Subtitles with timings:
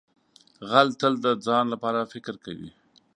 [0.69, 2.69] غل تل د ځان لپاره فکر کوي